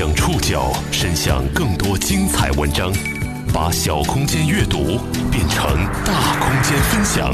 [0.00, 2.90] 将触角伸向更多精彩文章，
[3.52, 4.98] 把小空间阅读
[5.30, 5.76] 变成
[6.06, 7.30] 大空间分享。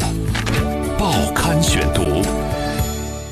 [0.99, 2.03] 报刊选读，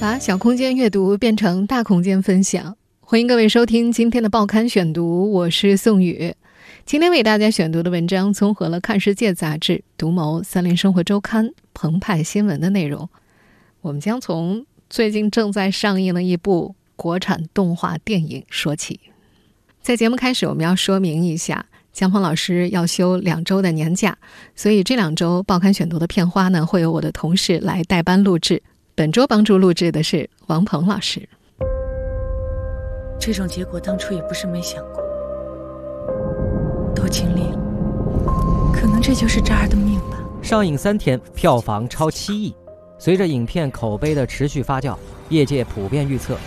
[0.01, 2.77] 把小空间阅读变成大空间分享。
[3.01, 6.32] 欢迎各位收听今天的报刊选读，我是宋宇。
[6.87, 13.09] 今天为大家选读的文章综合了《看世界》杂志、《独谋》、《三联生活周刊》、澎湃新闻的内容。
[13.80, 19.01] 我们将从最近正在上映的一部国产动画电影说起。
[19.85, 24.16] 在节目开始，我们要说明一下，江鹏老师要休两周的年假，
[24.57, 28.62] 所以这两周报刊选读的片花呢，会由我的同事来代班录制。
[28.95, 31.29] 本周帮助录制的是王鹏老师。
[33.20, 35.05] 这种结果当初也不是没想过。
[36.96, 37.59] 都经历了，
[38.73, 40.19] 可能这就是这儿的命吧。
[40.41, 42.55] 上映三天，票房超七亿。
[42.98, 44.96] 随着影片口碑的持续发酵，
[45.29, 46.38] 业界普遍预测，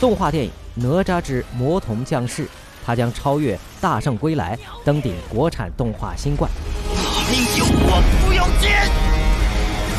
[0.00, 0.50] 动画电影
[0.82, 2.44] 《哪吒之魔童降世》，
[2.86, 6.48] 它将超越《大圣归来》，登顶国产动画新冠。
[6.94, 7.00] 哪
[7.32, 8.86] 里有我不用剑，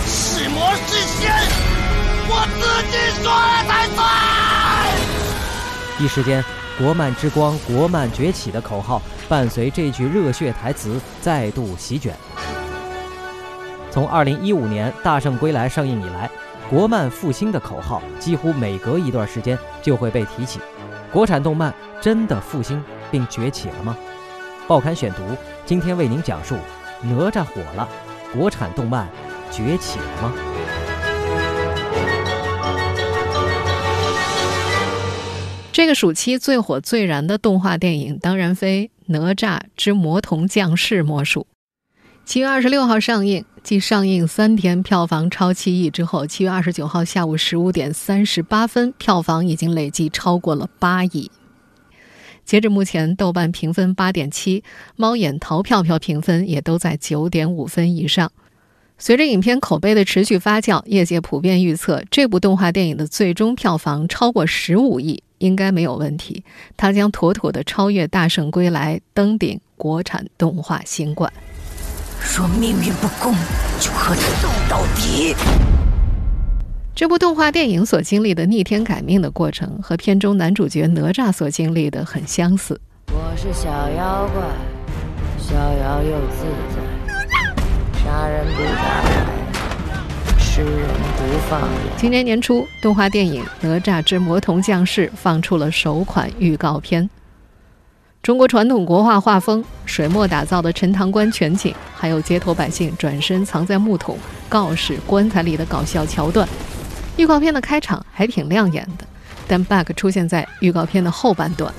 [0.07, 1.29] 是魔是仙，
[2.29, 3.99] 我自己说了才算。
[5.99, 6.41] 一时间。
[6.79, 12.15] 国漫之光，国漫崛起的口号伴随这句热血台词再度席卷。
[13.89, 16.29] 从2015年《大圣归来》上映以来，
[16.69, 20.59] 国漫复兴的口号几乎每隔一段时间就会被提起。
[21.11, 23.97] 国产动漫真的复兴并崛起了吗？
[24.67, 25.21] 报刊选读
[25.65, 26.55] 今天为您讲述：
[27.01, 27.87] 哪吒火了，
[28.33, 29.07] 国产动漫
[29.49, 30.33] 崛起了吗？
[35.71, 41.47] 这个暑期最火最燃的动画电影，当然非《哪吒之魔童降世》莫属。
[42.25, 51.29] 七月二十六号上映，继上映三天票房超七亿之后，七月二十九号下午十五点三十八分，票房已经累计超过了八亿。
[52.45, 54.63] 截至目前，豆瓣评分八点七，
[54.95, 58.31] 猫眼淘票票评分也都在九点五分以上。
[58.97, 66.41] 随着影片口碑的持续发酵，业界普遍预测这部动画电影的最终票房超过十五亿应该没有问题，
[66.77, 71.29] 它将妥妥的超越《大圣归来》，登顶国产动画新冠。
[72.19, 73.33] 若命运不公，
[73.79, 75.35] 就和他斗到底。
[76.95, 82.79] 这部动画电影所经历的逆天改命的过程，和片中男主角哪吒所经历的很相似。
[83.11, 84.43] 我是小妖怪，
[85.37, 86.81] 逍遥又自在。
[88.03, 91.69] 杀人不眨眼，吃人不放眼。
[91.97, 97.07] 今年年初，动画电影《哪吒之魔童降世》放出了首款预告片。
[98.27, 104.17] 中国传统国画画风、水墨打造的陈塘关全景，还有街头百姓转身藏在木桶、
[104.49, 106.45] 告示、棺材里的搞笑桥段。
[107.15, 109.05] 预告片的开场还挺亮眼的，
[109.47, 111.73] 但 bug 出现在预告片的后半段。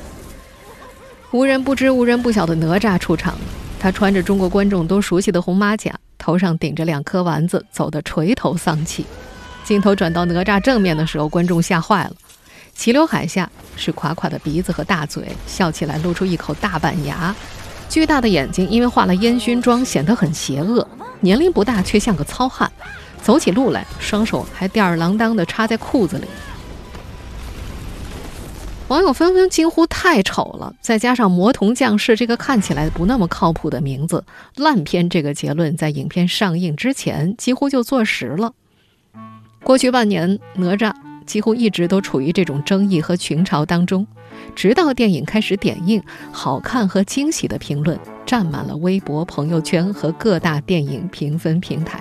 [1.32, 3.40] 无人不知、无人不晓的哪吒出场了，
[3.78, 5.94] 他穿着中国观众都熟悉的红马甲。
[6.16, 9.04] 头上顶着两颗丸子，走得垂头丧气。
[9.64, 12.12] 镜头转到哪吒正面的时候，观众吓坏了。
[12.78, 17.34] 齐刘海下是垮垮的鼻子和大嘴，笑起来露出一口大板牙。
[17.88, 20.86] 巨大的眼睛因为化了烟熏妆，显得很邪恶。
[21.18, 22.70] 年龄不大，却像个糙汉。
[23.20, 26.26] 走起路来，双手还吊儿郎当地插在裤子里。
[28.86, 34.24] 网友纷纷惊呼：“太丑了！”再加上“魔童降世”这个看起来不那么靠谱的名字，
[34.54, 38.52] 烂片这个结论在影片上映之前几乎就坐实了。
[39.64, 40.94] 过去半年，哪吒
[41.28, 44.06] 几乎一直都处于这种争议和群嘲当中，
[44.56, 46.02] 直到电影开始点映，
[46.32, 52.00] 好看和惊喜的评论占满了微博、朋友圈和各大电影评分平台。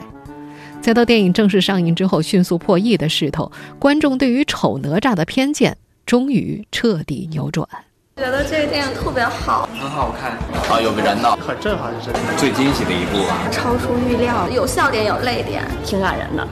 [0.81, 5.77] 再到电影正式上映之后迅速破亿的势头，观众对于丑哪吒的偏见。
[6.05, 7.67] 终于彻底扭转，
[8.15, 10.31] 觉得这个电影特别好，很好看。
[10.71, 16.47] 啊，有个人呢，很震撼，是最惊喜的一部啊，超出预料，有笑点有泪点，挺感人的。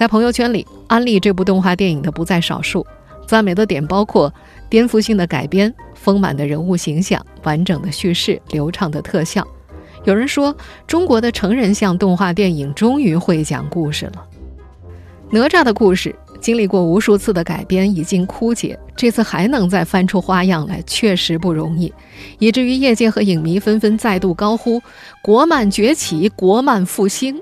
[0.00, 2.86] 在朋友圈里安利这部动画电影的不在少数，
[3.26, 4.32] 赞美的点包括
[4.70, 9.46] 颠覆性的改编、丰满的人物形象、完整的叙事、流畅的特效。
[10.04, 14.26] 有人说，中国的成人向动画电影终于会讲故事了。
[15.28, 16.16] 哪吒的故事。
[16.40, 21.92] 经历过无数次的改编，已经枯竭，这次还能再翻出花样来，确实不容易，
[22.38, 24.80] 以至于业界和影迷纷纷再度高呼
[25.22, 27.38] “国漫崛起，国漫复兴”。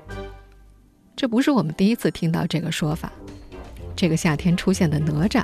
[1.19, 3.11] 这不是我们第一次听到这个说法。
[3.93, 5.43] 这个夏天出现的哪吒，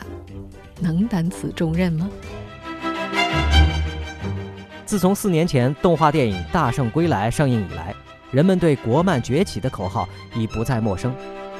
[0.80, 2.10] 能担此重任吗？
[4.86, 7.94] 自从四年前动画电影《大圣归来》上映以来，
[8.32, 11.14] 人们对“国漫崛起”的口号已不再陌生。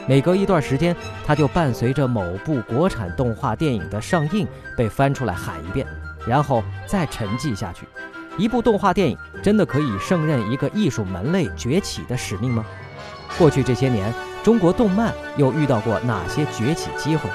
[0.08, 0.96] 每隔一段时间，
[1.26, 4.48] 它就伴随着某部国产动画电影的上映
[4.78, 5.86] 被翻出来喊一遍。
[6.26, 7.86] 然后再沉寂下去。
[8.38, 12.66] 一部动画电影真的可以胜任一个艺术门类崛起的使命吗？
[13.38, 17.30] 过去这些年，中国动漫又遇到过哪些崛起机会？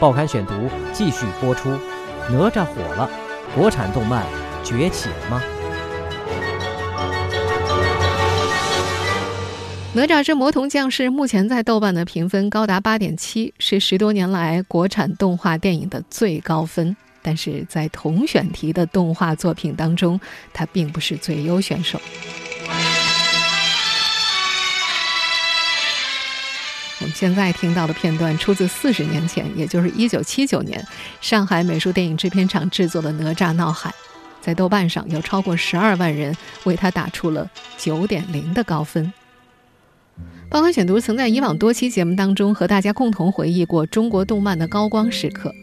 [0.00, 0.54] 报刊选读
[0.92, 1.68] 继续播出。
[2.30, 3.10] 哪吒火了，
[3.54, 4.24] 国产动漫
[4.64, 5.42] 崛起了吗？
[9.94, 16.96] 哪吒之魔童降世目前在豆瓣的评分高达八点七，是十多年来国产动画电影的最高分。
[17.20, 20.18] 但是在同选题的动画作品当中，
[20.54, 22.00] 它并不是最优选手。
[27.14, 30.84] 现在听到的片段出自四十年前，也就是一九七九年，
[31.20, 33.90] 上海美术电影制片厂制作的《哪吒闹海》，
[34.40, 37.48] 在豆瓣上有超过十二万人为它打出了
[37.78, 39.12] 九点零的高分。
[40.48, 45.54] 报刊选读曾在以往多期节目当中和大家共同回忆过中国动漫的高光时刻。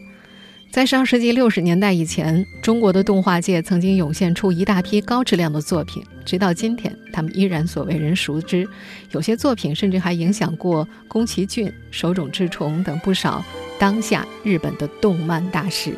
[0.70, 8.68] 在上世纪六十年代以前，中国的动画界曾经涌现出一大批高质量的作品，直到今天，他们依然所为人熟知。
[9.10, 13.44] 有些作品甚至还影响过宫崎骏、手冢治虫等不少
[13.80, 15.92] 当下日本的动漫大师。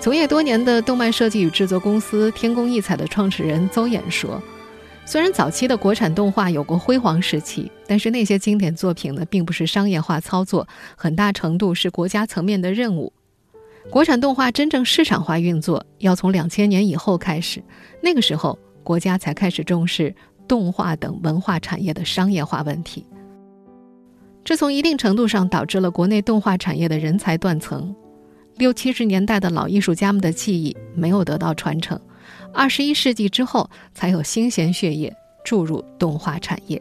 [0.00, 4.40] 从业多年的动漫设计与制作公司天宫艺彩的创始人邹衍说
[5.04, 13.12] ：“虽然早期的国产动画有过辉煌时期，但是那些经典作品呢，并不是商业化操作，很大程度是国家层面的任务。”
[13.88, 17.62] 国产动画真正市场化运作要从两千年以后开始，
[18.02, 20.14] 那个时候国家才开始重视
[20.46, 23.06] 动画等文化产业的商业化问题。
[24.44, 27.94] 这从一定程度上导致了国内动画产业的人才断层，
[28.56, 32.00] 六七十年代的老艺术家们的技艺没有得到传承，
[32.52, 35.12] 二十一世纪之后才有新鲜血液
[35.44, 36.80] 注入动画产业。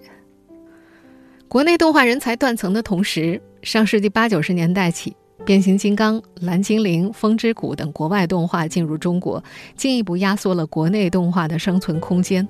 [1.48, 5.16] 国内动画人才断层的同时，上世纪八九十年代起。
[5.46, 9.44] 变形金刚、蓝精灵、风之谷等国外动画进入中国，
[9.76, 12.48] 进一步压缩了国内动画的生存空间。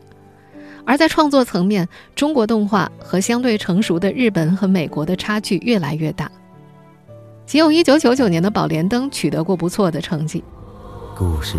[0.86, 6.30] 而在创作层面，中国动画和相对成熟的日本和美国的差距越来越大。
[7.46, 10.44] 仅有一九九九年的《宝莲灯》取得过不错的成绩。
[11.16, 11.58] 故事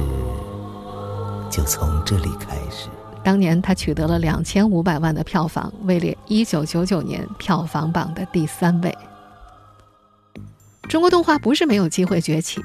[1.51, 2.89] 就从这里开始。
[3.23, 8.97] 当年他取得了两千五百万的票房，位列一九九九年票房榜的第三位。
[10.91, 12.61] 中国动画不是没有机会崛起。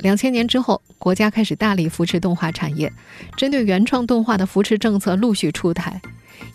[0.00, 2.92] 两千年之后，国家开始大力扶持动画产业，
[3.34, 5.98] 针对原创动画的扶持政策陆续出台，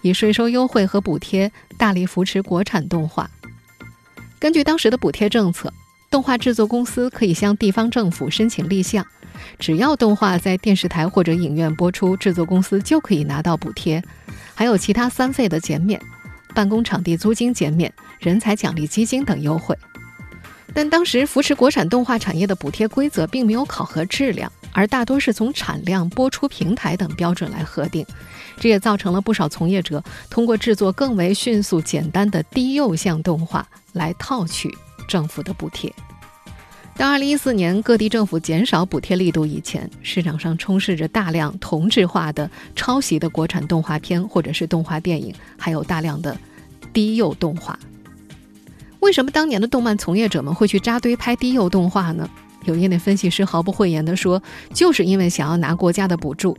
[0.03, 3.27] 以税收优惠和补贴大力扶持国产动画。
[4.37, 5.73] 根据当时的补贴政策，
[6.11, 9.03] 动画制作公司可以向地方政府申请立项，
[9.57, 14.03] 只要动画在电视台或者影院播出，制作公司就可以拿到补贴，
[14.53, 15.99] 还有其他三费的减免、
[16.53, 19.75] 办公场地租金减免、人才奖励基金等优惠。
[20.77, 28.05] 但当时扶持国产动画产业的补贴规则并没有考核质量，而大多是从产量、播出平台等标准来核定，
[28.59, 34.71] 这也造成了不少从业者通过制作更为迅速、简单的低幼向动画来套取
[35.07, 35.91] 政府的补贴。
[36.95, 46.37] 到2014年各地政府减少补贴力度以前，市场上充斥着大量同质化的抄袭的国产动画片或者是动画电影，还有大量的
[46.93, 47.79] 低幼动画。
[48.99, 52.29] 为什么当年的动漫从业者们会去扎堆拍低幼动画呢？
[52.65, 54.41] 有业内分析师毫不讳言地说，
[54.73, 56.57] 就是因为想要拿国家的补助。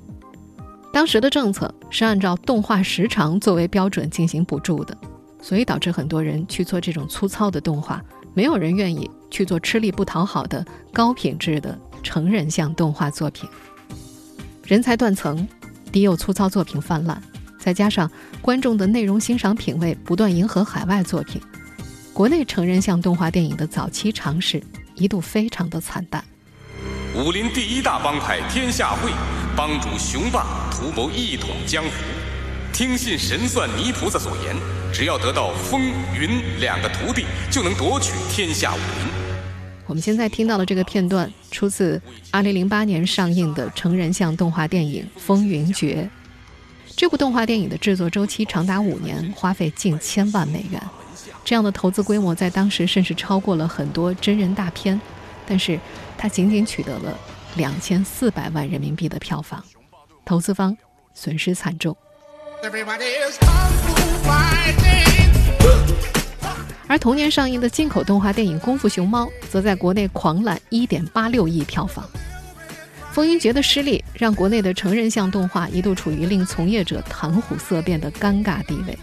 [0.93, 4.97] 当时的政策是按照动画时长作为标准进行补助的，
[5.43, 8.03] 所以导致很多人去做这种粗糙的动画，
[8.33, 13.47] 没有人愿意去做吃力不讨好的高品质的成人向动画作品。
[14.65, 15.47] 人才断层，
[15.93, 17.21] 低幼粗糙作品泛滥，
[17.59, 21.39] 再加上观众的内容欣赏品味不断迎合海外作品。
[22.19, 24.61] 国内成人向动画电影的早期尝试
[24.97, 26.25] 一度非常的惨淡。
[27.15, 29.13] 武林第一大帮派天下会，
[29.57, 31.91] 帮主雄霸图谋一统江湖，
[32.73, 34.57] 听信神算泥菩萨所言，
[34.93, 35.81] 只要得到风
[36.13, 39.13] 云两个徒弟，就能夺取天下武林。
[39.87, 46.11] 我们现在听到的这个片段出自2008年上映的成人向动画电影《风云决》。
[46.97, 50.83] 这部动画电影的制作周期长达五年，花费近千万美元。
[51.45, 55.01] 这样的投资规模在当时甚至超过了很多真人大片，
[55.47, 55.79] 但是
[56.17, 57.17] 它仅仅取得了
[57.57, 59.63] 两千四百万人民币的票房，
[60.25, 60.77] 投资方
[61.15, 61.97] 损失惨重。
[66.87, 72.03] 而同年上映的进口动画电影《功夫熊猫》则在国内狂揽一点八六亿票房。
[73.13, 78.99] 风云决的失利让国内的成人向动画一度处于令从业者谈虎色变的尴尬地位。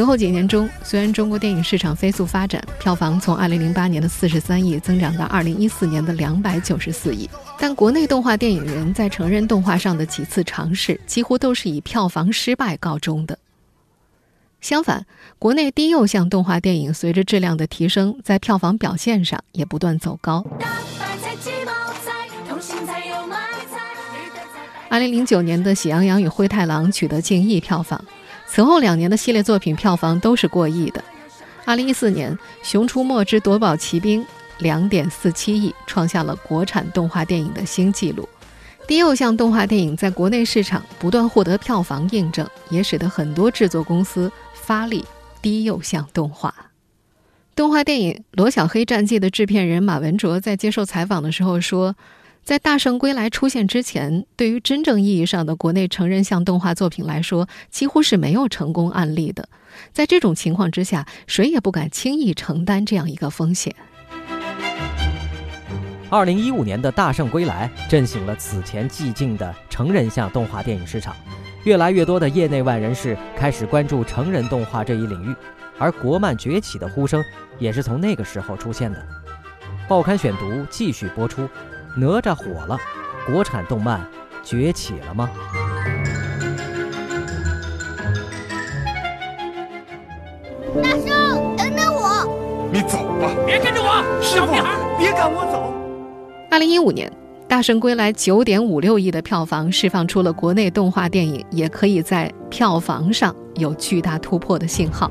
[0.00, 7.28] 此后几年中，虽然中国电影市场飞速发展，票房从2008年的43亿增长到2014年的294亿，
[7.58, 13.38] 但国内动画电影人在成人动画上的几次尝试，几乎都是以票房失败告终的。
[14.62, 15.04] 相反，
[15.38, 20.42] 国内低幼向动画电影随着质量的提升，在票房表现上也不断走高。
[24.88, 28.02] 2009年的《喜羊羊与灰太狼》取得近亿票房。
[28.52, 31.02] 此后两年的系列作品票房都是过亿的。
[31.64, 34.20] 二零一四年，《熊出没之夺宝奇兵》
[34.58, 38.28] 两点四七亿，创下了国产动画电影的新纪录。
[38.88, 45.04] 低幼向动画电影在国内市场不断获得票房印证，也使得很多制作公司发力
[45.40, 46.52] 低幼向动画。
[47.54, 51.94] 动画电影《罗小黑战记》的制片人马文卓在接受采访的时候说。
[52.42, 59.48] 在《大圣归来》出现之前，对于真正意义上的国内成人向动画作品来说，几乎是没有成功案例的。
[59.92, 63.74] 在这种情况之下，谁也不敢轻易承担这样一个风险。
[66.08, 71.14] 二零一五年的《大圣归来》震醒了此前寂静的成人向动画电影市场，
[71.62, 75.32] 越来越多的业内外人士开始关注成人动画这一领域，
[75.78, 77.22] 而国漫崛起的呼声
[77.60, 79.06] 也是从那个时候出现的。
[79.86, 81.48] 报刊选读继续播出。
[81.96, 82.78] 哪吒火了，
[83.26, 84.00] 国产动漫
[84.44, 85.28] 崛起了吗？
[90.80, 92.70] 大圣，等等我！
[92.72, 95.74] 你走吧，别跟着我，小屁孩，别赶我走。
[96.48, 97.10] 二零一五年，
[97.48, 105.10] 《大圣归来》九点五六亿的票房，释放出了国内动画电影也可以在票房上有巨大突破的信号。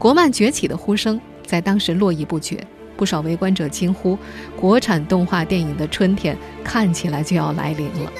[0.00, 2.66] 国漫崛起的呼声在当时络绎不绝。
[2.96, 4.18] 不少围观者惊呼
[4.56, 8.12] ：“国产动画电影的春天看起来就要来临了。”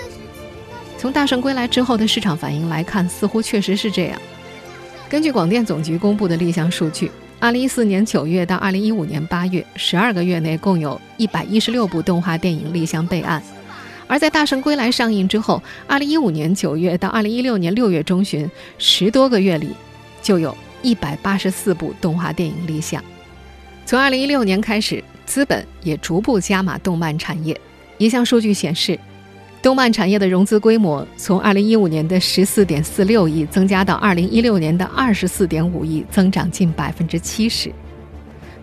[0.99, 4.21] 从《大圣归来》之后的市场反应来看，似乎确实是这样。
[5.09, 7.11] 根据广电总局公布的立项数据
[7.41, 13.43] ，2014年9月到2015年8月，12个月内共有一百一十六部动画电影立项备案。
[14.07, 18.49] 而在《大圣归来》上映之后，2015年9月到2016年6月中旬，
[18.79, 19.71] 十多个月里，
[20.23, 23.03] 就有一百八十四部动画电影立项。
[23.85, 27.59] 从二零一六年开始，资本也逐步加码动漫产业。
[27.99, 28.99] 一项数据显示，
[29.61, 37.73] 动漫产业的融资规模从二零一五年的十四点四六亿增加到二零一六年的二十四点五亿，增长近百分之七十。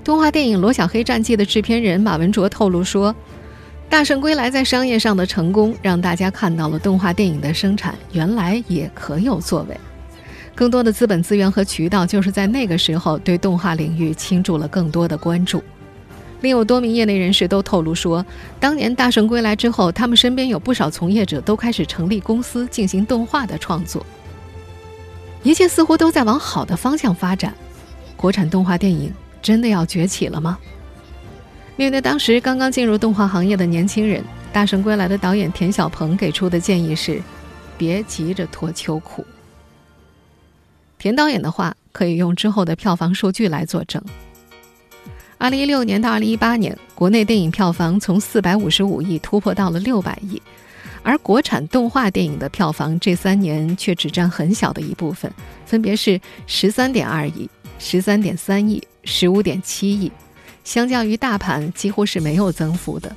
[0.03, 3.15] 动画电影《罗小黑战记》的制片人马文卓透露说
[3.87, 9.77] ：“大圣归来在商业上的成功，让大家看到了动画电影的生产原来也可有作为。”
[10.59, 15.63] 更多的资本资源和渠道，就是在那个时候对动画领域倾注了更多的关注。
[16.41, 18.25] 另有多名业内人士都透露说，
[18.59, 24.05] 当年《大圣归来》之后，他们身边有不少从业者都开始成立公司进行动画的创作。
[25.43, 27.55] 一切似乎都在往好的方向发展，
[28.17, 30.59] 国产动画电影真的要崛起了吗？
[31.77, 37.21] 面对当时刚刚进入动画行业的年轻人，《大圣归来》的导演田小鹏给出的建议是：
[37.77, 39.25] 别急着脱秋裤。
[40.99, 44.03] 田导演的话可以用之后的票房数据来作证。
[45.37, 50.41] 二零一六年到二零一八年，国内电影票房从四百五十五亿突破到了六百亿，
[51.01, 55.31] 而国产动画电影的票房这三年却只占很小的一部分，
[55.65, 60.11] 分别是十三点二亿、十三点三亿、十五点七亿，
[60.65, 63.15] 相较于大盘几乎是没有增幅的。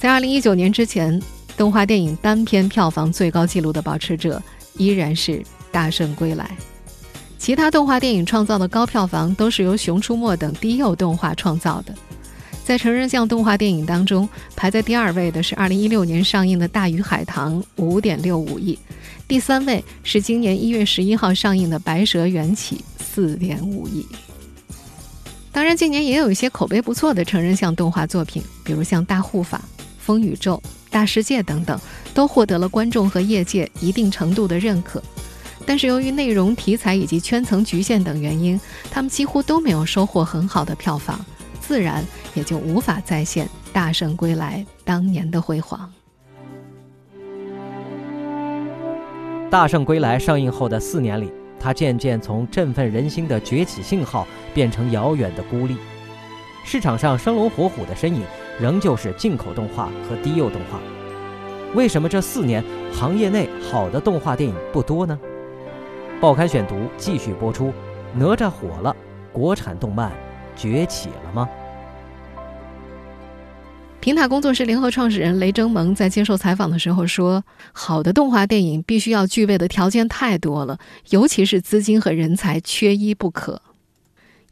[0.00, 1.22] 在二零一九年之前，
[1.56, 4.42] 动画电影单片票房最高纪录的保持者
[4.76, 5.40] 依然是。
[5.74, 6.56] 大圣归来，
[7.36, 11.92] 其他动画电影创造的高票房都是由《熊出没》等低幼动画创造的。
[12.64, 17.60] 在成人向动画电影当中，排在第二位的是2016年上映的《大鱼海棠》
[18.00, 18.78] ，5.65亿；
[19.26, 22.84] 第三位是今年1月11号上映的《白蛇缘起》
[23.36, 24.06] ，4.5亿。
[25.50, 29.58] 当然，今年也有一些口碑不错的成人向动画作品，比如像《大护法》
[29.98, 30.54] 《风宇宙》
[30.88, 31.76] 《大世界》等等，
[32.14, 35.02] 都获得了观众和业界一定程度的认可。
[35.66, 41.18] 但是由于内容、题材以及圈层局限等原因，他们几乎都没有收获很好的票房，
[41.60, 42.04] 自然
[42.34, 45.90] 也就无法再现《大圣归来》当年的辉煌。
[49.50, 55.76] 《大圣归来》上映后的四年里，它渐渐从振奋人心的崛起信号变成遥远的孤立。
[56.64, 58.22] 市场上生龙活虎的身影，
[58.60, 60.78] 仍旧是进口动画和低幼动画。
[61.74, 65.18] 为什么这四年行业内好的动画电影不多呢？
[66.24, 67.70] 报刊选读继续播出，
[68.14, 68.96] 哪吒火了，
[69.30, 70.10] 国产动漫
[70.56, 71.46] 崛起了吗？
[74.00, 80.78] 平塔工作室联合创始人雷征蒙在接受采访的时候说：“好的动画电影必须要具备的条件太多了，
[81.10, 83.60] 尤其是资金和人才缺一不可。”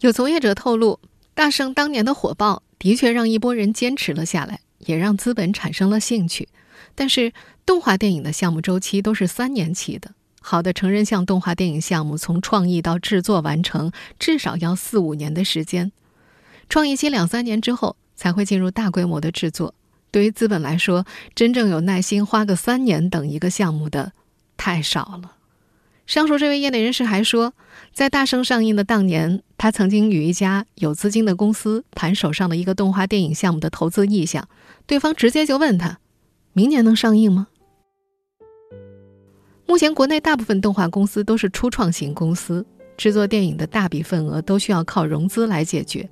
[0.01, 1.01] 有从业者透露，
[1.33, 6.51] 大圣当年的火爆的确让一波人坚持了下来，也让资本产生了兴趣。
[6.95, 7.33] 但是，
[7.65, 10.11] 动画电影的项目周期都是三年起的。
[10.43, 15.93] 好的成人向动画电影项目，从创意到制作完成，至少要四五年的时间。
[16.69, 19.75] 创意期两三年之后，才会进入大规模的制作。
[20.11, 24.13] 对于资本来说，真正有耐心花个三年等一个项目的，
[24.57, 25.37] 太少了。
[26.05, 27.55] 上述这位业内人士还说，
[27.95, 34.49] 在大圣上映的当年，他曾经与一家有资金的公司谈手上的一个动画电影项目的投资意向，
[34.87, 36.01] 对方直接就问他
[36.53, 37.47] ：“明年能上映吗？”
[39.67, 42.65] 目前，国内大部分动画公司都是初创型公司，
[42.97, 46.09] 制作电影的大笔份额都需要靠融资来解决。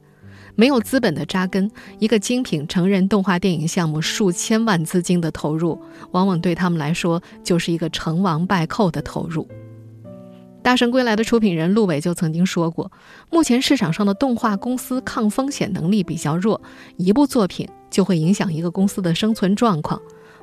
[0.54, 5.80] 没有资本的扎根，一个精品成人动画电影项目数千万资金的投入，
[6.12, 9.44] 往往对他们来说就是一个成王败寇的投入。
[10.62, 12.90] 《大圣归来》的出品人陆伟就曾经说过，
[13.30, 16.60] 目前市场上的动画公司抗风险能力比较弱，
[16.96, 20.00] 一部作品就会影响一个公司的生存状况。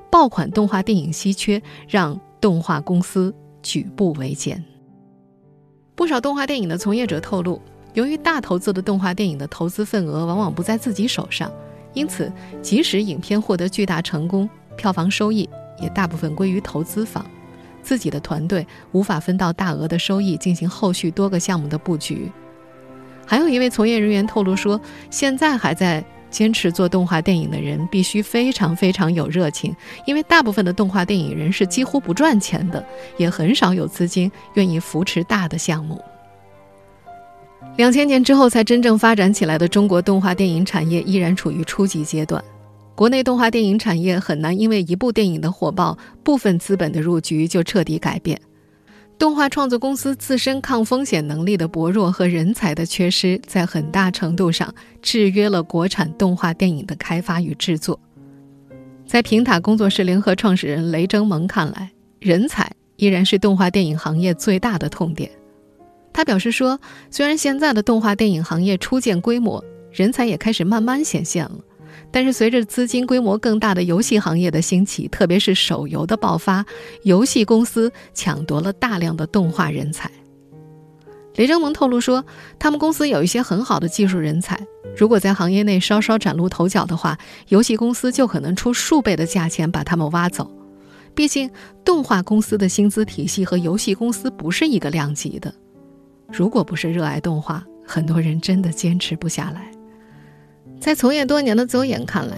[0.10, 4.63] 爆款动画电影稀缺，让动画公司举步维艰。
[5.96, 7.62] 不少动画电影的从业者透露，
[7.94, 11.51] 由于大投资的动画电影的投资份额往往不在自己手上，
[11.94, 15.50] 因此即使影片获得巨大成功，票房收益
[15.82, 17.25] 也大部分归于投资方，
[17.82, 22.32] 自己的团队无法分到大额的收益进行后续多个项目的布局。
[23.25, 24.79] 还有一位从业人员透露说，
[25.10, 26.06] 现在还在。
[26.30, 32.86] 坚持做动画电影的人必须非常非常有热情，因为大部分的动画电影人是几乎不赚钱的，
[33.18, 36.02] 也很少有资金愿意扶持大的项目。
[37.78, 42.44] 两千年之后才真正发展起来的中国动画电影产业依然处于初级阶段，
[42.96, 48.40] 国内动画电影产业很难因为一部电影的火爆、部分资本的入局就彻底改变。
[49.20, 54.72] 动画创作公司自身抗风险能力的薄弱和人才的缺失，在很大程度上
[55.02, 58.00] 制约了国产动画电影的开发与制作。
[59.08, 65.32] 在平塔工作室联合创始人雷征蒙看来，人才依然是动画电影行业最大的痛点。
[66.13, 71.58] 他表示说：“虽然现在的动画电影行业初见规模，人才也开始慢慢显现了。”
[72.12, 76.65] 但是，随着资金规模更大的游戏行业的兴起，特别是手游的爆发，
[77.04, 80.10] 游戏公司抢夺了大量的动画人才。
[81.36, 82.26] 雷征蒙透露说，
[82.58, 84.60] 他们公司有一些很好的技术人才，
[84.96, 87.15] 如果在行业内稍稍崭露头角的话，
[87.50, 90.52] 游戏公司就可能出数倍的价钱把他们挖走。
[91.13, 91.50] 毕竟，
[91.86, 95.54] 动画公司的薪资体系和游戏公司不是一个量级的。
[96.32, 99.72] 如果不是热爱动画，很多人真的坚持不下来。
[100.80, 102.38] 在从业多年的邹衍看来，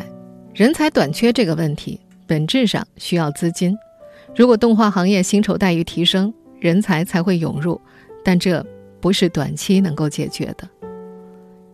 [0.54, 3.78] 人才短缺这个问题本质上需要资金。
[4.36, 7.80] 如果动画行业薪酬待遇提升，人才才会涌入，
[8.24, 8.66] 但这
[9.00, 10.68] 不是短期能够解决的。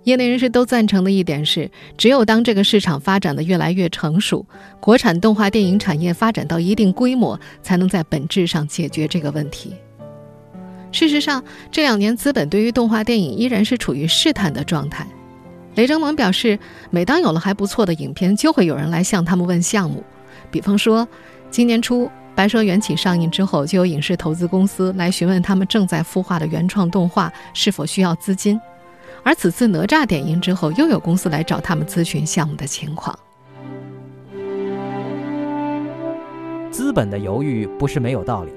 [0.04, 4.46] 业内人士都赞成的一点是，只有当这个市场发展的越来越成熟，
[4.80, 9.74] 国产动画电影产业发展到一定规模，才能在本质上解决这个问题。
[10.92, 15.08] 事实上，这两年资本对于动画电影依然是处于试探的状态。
[15.76, 16.58] 雷征蒙表示，
[16.90, 20.04] 每当有了还不错的影片，就会有人来向他们问项目。
[20.50, 21.08] 比方说，
[21.52, 28.60] 今年初《白蛇缘起》上映之后，就有影视投资公司来询问他们正在孵化的原创动画是否需要资金。
[29.24, 33.18] 而此次哪吒点映之后，又有公司来找他们咨询项目的情况。
[36.72, 38.52] 资本的犹豫不是没有道理。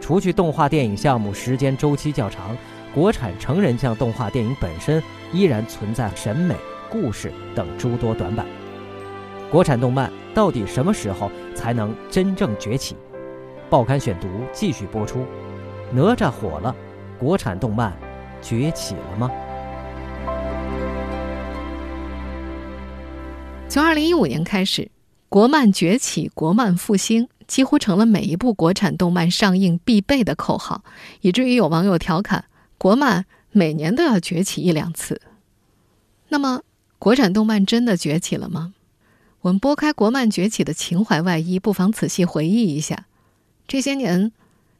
[0.00, 2.56] 除去动画电影项目时间周期较长。
[2.96, 6.56] 国产成人向动画电影本身依然存在审美、
[6.90, 8.46] 故事等诸多短板。
[9.50, 12.96] 国产动漫到底什么时候才能真正崛起？
[13.68, 15.26] 报刊选读继续播出。
[15.92, 16.74] 哪吒火了，
[17.18, 17.94] 国产动漫
[18.40, 19.30] 崛起了吗？
[23.68, 24.90] 从二零一五年开始
[25.28, 30.82] ，“国漫崛起，国漫复兴”几乎成了每一部国产动漫上映必备的口号，
[31.20, 32.46] 以至于有网友调侃。
[32.78, 35.20] 国漫每年都要崛起一两次，
[36.28, 36.62] 那么
[36.98, 38.74] 国产动漫真的崛起了吗？
[39.40, 43.06] 我们拨开国漫崛起的情怀外衣，不妨仔细回忆一下，
[43.68, 44.32] 这些年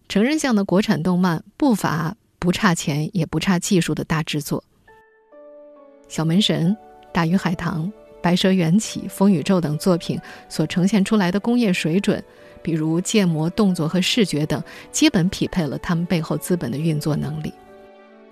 [0.08, 4.62] 成人向的国产动漫不乏不差钱也不差技术的大制作，
[6.08, 6.70] 《小门神》
[7.12, 7.84] 《大鱼海棠》
[8.20, 12.22] 《白蛇缘起》《风宇宙》等作品所呈现出来的工业水准，
[12.60, 17.52] 比如建模、动作和视觉等，基本匹配了他们背后资本的运作能力。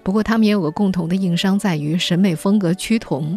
[0.05, 3.37] 不过，他们也有个共同的硬伤，在于审美风格趋同。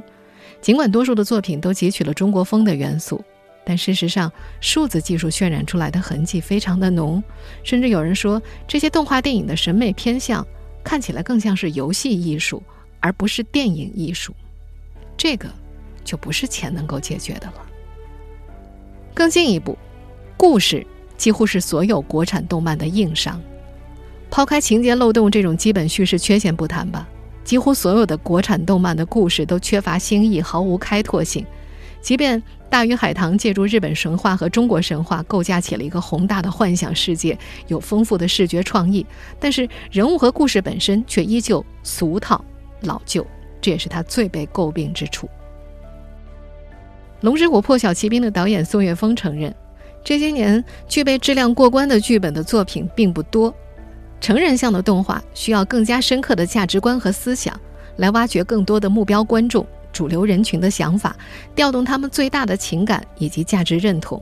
[0.62, 3.24] 尽管多数的作品都汲取了中国风的元素，
[3.66, 7.24] 但事实上，数字技术渲染出来的痕迹非常的浓，
[7.64, 10.46] 甚至有人说，这些动画电影的审美偏向
[10.84, 12.62] 看起来更像是游戏艺术，
[13.00, 14.36] 而不是电影艺术。
[15.16, 15.50] 这个
[16.04, 17.66] 就不是钱能够解决的了。
[19.14, 19.78] 更进一步，
[20.36, 23.42] 故事几乎是所有国产动漫的硬伤。
[24.30, 27.08] 抛开情节漏洞这种基本叙事缺陷不谈吧。
[27.44, 31.46] 几乎所有的国产动漫的故事都缺乏新意，毫无开拓性。
[32.02, 37.38] 即便《大鱼海棠》借助日本神话和中国神话构架起了一个宏大的幻想世界，
[37.68, 39.06] 有丰富的视觉创意，
[39.40, 42.44] 但是人物和故事本身却依旧俗套
[42.82, 43.26] 老旧，
[43.62, 45.26] 这也是他最被诟病之处。
[47.22, 49.54] 《龙之谷破晓奇兵》的导演宋岳峰承认，
[50.04, 53.54] 这些年具备质量过关的剧本的作品并不多。
[54.20, 57.58] 成人向的动画需要更加深刻的价值观和思想，
[57.98, 61.16] 来挖掘更多的目标观众、主流人群的想法，
[61.56, 64.22] 调动他们最大的情感以及价值认同。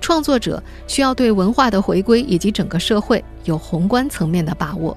[0.00, 4.96] 创作者需要对文化的回归以及整个社会有宏观层面的把握，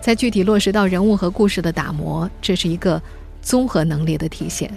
[0.00, 3.00] 在具体落实到人物和故事的打磨，这是一个
[3.40, 4.72] 综合能力的体现。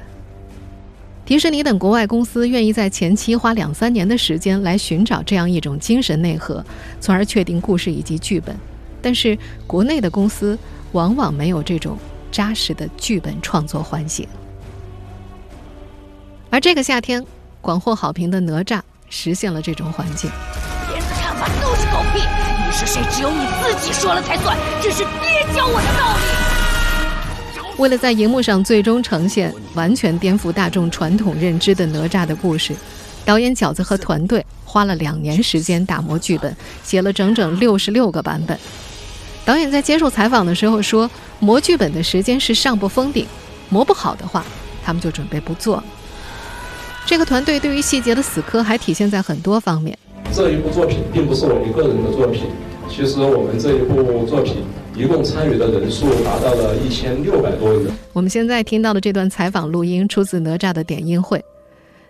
[1.26, 6.64] 迪士尼等国外公司愿意在前期花两三年的时间来寻找这样一种精神内核，
[7.00, 8.56] 从而确定故事以及剧本。
[9.06, 9.38] 但是
[9.68, 10.58] 国内的公司
[10.94, 11.96] 往往没有这种
[12.32, 14.28] 扎实的剧本创作环节，
[16.50, 17.24] 而这个夏天
[17.62, 20.32] 广获好评的哪吒实现了这种环境。
[20.88, 22.24] 别人的看法都是狗屁，
[22.66, 23.00] 你是谁？
[23.12, 24.58] 只有你自己说了才算。
[24.82, 27.80] 这是爹教我的道理。
[27.80, 32.76] 为了在荧幕上最终呈现完全颠覆大众传统认知的哪吒的故事，
[33.24, 38.60] 导演饺子和团队花了两年时间打磨剧本，写了整整六十六个版本。
[39.46, 43.28] 导演在接受采访的时候说：“磨剧本的时间是上不封顶，
[43.70, 44.44] 磨不好的话，
[44.84, 45.82] 他们就准备不做。”
[47.06, 49.96] 这个团队对于细节的死磕还体现在很多方面。
[50.34, 52.46] 这一部作品并不是我一个人的作品，
[52.90, 54.64] 其实我们这一部作品
[54.96, 57.92] 一共参与的人数达到了一千六百多人。
[58.14, 61.46] 我们现在听到的这段采访录音出自哪吒的点映会，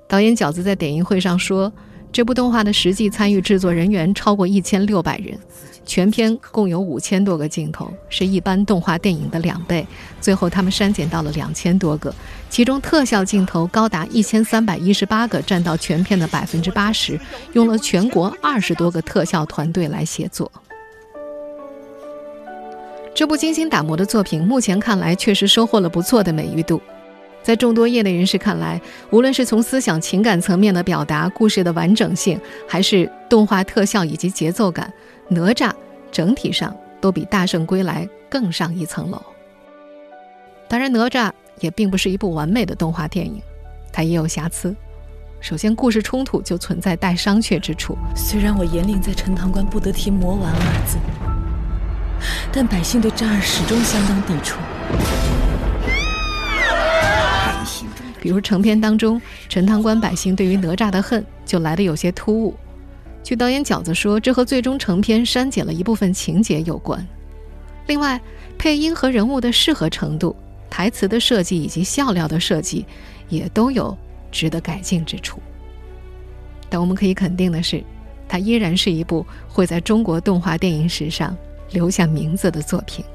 [0.08, 1.72] 导演饺子在点映会上说
[2.16, 5.38] ：“这部动画的实际参与制作人员超过一千六百人。”
[5.86, 9.86] 全片共有五千多个镜头，是一般动画电影的两倍。
[10.22, 12.16] 最后他们删减到了两千多个，
[12.50, 17.20] 其中特效镜头高达一千三百一十八个，占到全片的百分之八十。
[17.52, 20.50] 用了全国二十多个特效团队来协作。
[23.14, 26.82] 这部精心打磨的作品，目前看来确实收获了不错的美誉度。
[27.46, 28.82] 在众多业内人士看来，
[29.12, 34.92] 无论是从思想情感层面的表达、故事的完整性，还是动画特效以及节奏感。
[35.30, 35.72] 哪吒
[36.12, 39.22] 整体上都比《大圣归来》更上一层楼。
[40.68, 43.40] 当然，哪吒也并不是一部完美的动画电影，
[43.94, 44.76] 它也有瑕疵。
[45.40, 47.96] 首先，故事冲突就存在待商榷之处。
[48.16, 50.98] 虽然我严令在陈塘关不得提“魔丸”二字，
[52.52, 54.58] 但百姓对渣儿始终相当抵触。
[58.26, 62.56] 比如成片当中，陈塘关百姓对于哪吒的恨就来得有些突兀。
[63.24, 67.08] 据导演饺子说，这和最终成片删减了一部分情节有关。
[67.86, 68.20] 另外，
[68.58, 70.36] 配音和人物的适合程度、
[70.72, 72.84] 台词的设计以及笑料的设计，
[73.30, 73.96] 也都有
[74.32, 75.40] 值得改进之处。
[76.68, 77.84] 但我们可以肯定的是，
[78.28, 81.38] 它依然是一部会在中国动画电影史上
[81.74, 83.06] 留下名字的作品。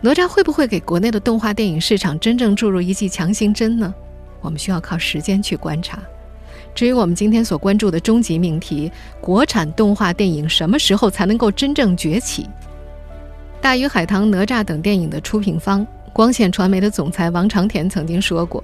[0.00, 3.92] 哪吒会不会给国内的动画电影市场真正注入一剂强心针呢？
[4.40, 5.98] 我们需要靠时间去观察。
[6.72, 12.44] 至于我们今天所关注的终极命题——国产动画电影什么时候才能够真正崛起？
[13.60, 18.62] 《大鱼海棠》《哪吒》等电影的出品方光线传媒的总裁王长田曾经说过：“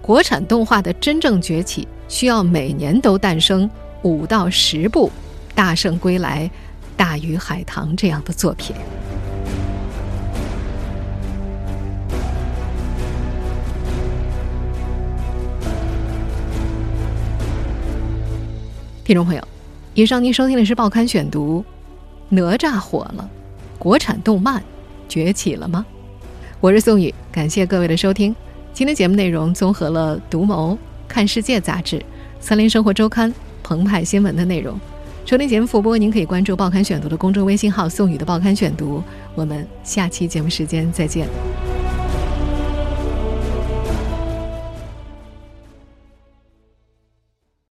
[0.00, 3.68] 国产动画的真正崛起，需要每年都诞生
[4.00, 5.12] 五到十部
[5.54, 6.44] 《大圣归来》
[6.96, 8.74] 《大鱼海棠》这样的作品。”
[19.08, 19.42] 听众朋友，
[19.94, 21.64] 以上您收听的是《报刊选读》，
[22.34, 23.26] 哪吒火了，
[23.78, 24.62] 国产动漫
[25.08, 25.86] 崛起了吗？
[26.60, 28.36] 我是宋宇，感谢各位的收听。
[28.74, 30.72] 今天节目内容综合了《独谋》
[31.08, 31.96] 《看世界》杂志、
[32.38, 34.78] 《森林生活周刊》、澎湃新闻的内容。
[35.24, 39.02] 收听节目复播，您可以关注《报刊选读》的公众微信号“宋宇的报刊选读”。
[39.34, 41.26] 我们下期节目时间再见。